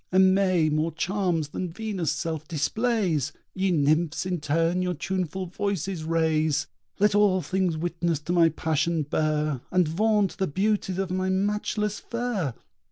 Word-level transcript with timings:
Aimée 0.11 0.71
more 0.71 0.91
charms 0.97 1.49
than 1.49 1.71
Venus' 1.71 2.11
self 2.11 2.47
displays! 2.47 3.33
Ye 3.53 3.69
Nymphs 3.69 4.25
in 4.25 4.39
turn 4.41 4.81
your 4.81 4.95
tuneful 4.95 5.45
voices 5.45 6.03
raise. 6.05 6.65
Let 6.97 7.13
all 7.13 7.43
things 7.43 7.77
witness 7.77 8.17
to 8.21 8.33
my 8.33 8.49
passion 8.49 9.03
bear, 9.03 9.61
And 9.69 9.87
vaunt 9.87 10.37
the 10.39 10.47
beauties 10.47 10.97
of 10.97 11.11
my 11.11 11.29
matchless 11.29 11.99
fair! 11.99 12.55